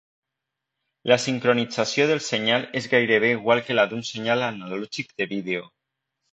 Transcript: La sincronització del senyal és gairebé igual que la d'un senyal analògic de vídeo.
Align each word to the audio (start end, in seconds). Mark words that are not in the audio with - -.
La 1.11 1.17
sincronització 1.25 2.07
del 2.13 2.23
senyal 2.29 2.67
és 2.81 2.89
gairebé 2.95 3.31
igual 3.37 3.63
que 3.69 3.79
la 3.79 3.87
d'un 3.93 4.05
senyal 4.11 4.45
analògic 4.51 5.17
de 5.23 5.33
vídeo. 5.39 5.73